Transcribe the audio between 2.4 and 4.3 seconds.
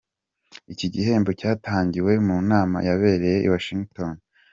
nama yabereye i Washington D.